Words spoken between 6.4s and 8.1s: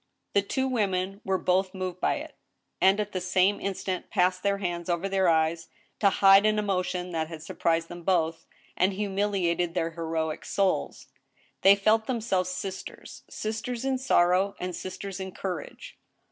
an emotion that had sur prised them